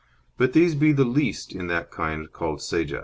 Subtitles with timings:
[0.35, 2.99] But these be the least in that kynde called Sagax."